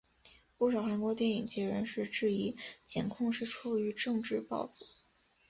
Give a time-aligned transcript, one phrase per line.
[0.57, 4.73] 不少韩国电影界人士质疑检控是出于政治报复。